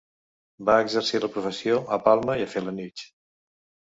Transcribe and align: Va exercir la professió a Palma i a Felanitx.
Va 0.69 0.77
exercir 0.85 1.19
la 1.25 1.29
professió 1.35 1.77
a 1.97 1.99
Palma 2.07 2.39
i 2.41 2.45
a 2.45 2.47
Felanitx. 2.55 3.07